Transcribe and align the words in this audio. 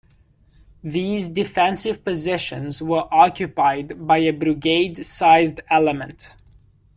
These 0.83 1.27
defensive 1.27 2.03
positions 2.03 2.81
were 2.81 3.07
occupied 3.13 4.07
by 4.07 4.17
a 4.17 4.31
brigade-sized 4.33 5.59
element. 5.69 6.35